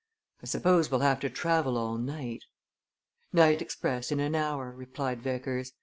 "I 0.41 0.47
suppose 0.47 0.89
we'll 0.89 1.01
have 1.01 1.19
to 1.19 1.29
travel 1.29 1.77
all 1.77 1.99
night?" 1.99 2.43
"Night 3.31 3.61
express 3.61 4.11
in 4.11 4.19
an 4.19 4.33
hour," 4.33 4.71
replied 4.71 5.21
Vickers. 5.21 5.73